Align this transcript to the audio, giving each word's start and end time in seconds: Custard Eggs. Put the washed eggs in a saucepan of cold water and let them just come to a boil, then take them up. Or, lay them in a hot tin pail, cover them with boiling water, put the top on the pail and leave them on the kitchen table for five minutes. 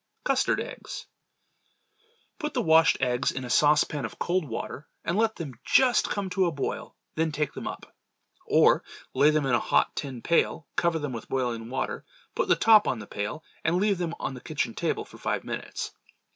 Custard 0.23 0.59
Eggs. 0.59 1.05
Put 2.39 2.55
the 2.55 2.61
washed 2.63 2.97
eggs 3.01 3.31
in 3.31 3.45
a 3.45 3.51
saucepan 3.51 4.03
of 4.03 4.17
cold 4.17 4.45
water 4.45 4.87
and 5.05 5.15
let 5.15 5.35
them 5.35 5.53
just 5.63 6.09
come 6.09 6.27
to 6.31 6.47
a 6.47 6.51
boil, 6.51 6.95
then 7.13 7.31
take 7.31 7.53
them 7.53 7.67
up. 7.67 7.95
Or, 8.47 8.83
lay 9.13 9.29
them 9.29 9.45
in 9.45 9.53
a 9.53 9.59
hot 9.59 9.95
tin 9.95 10.23
pail, 10.23 10.65
cover 10.75 10.97
them 10.97 11.13
with 11.13 11.29
boiling 11.29 11.69
water, 11.69 12.03
put 12.33 12.47
the 12.47 12.55
top 12.55 12.87
on 12.87 12.97
the 12.97 13.05
pail 13.05 13.43
and 13.63 13.77
leave 13.77 13.99
them 13.99 14.15
on 14.19 14.33
the 14.33 14.41
kitchen 14.41 14.73
table 14.73 15.05
for 15.05 15.19
five 15.19 15.43
minutes. 15.43 15.91